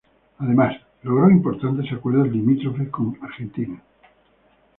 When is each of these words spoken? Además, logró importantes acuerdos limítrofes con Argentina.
Además, 0.39 0.81
logró 1.03 1.29
importantes 1.29 1.93
acuerdos 1.93 2.27
limítrofes 2.31 2.89
con 2.89 3.19
Argentina. 3.21 3.79